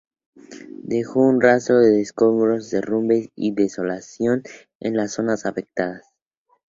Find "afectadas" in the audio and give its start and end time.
5.45-6.01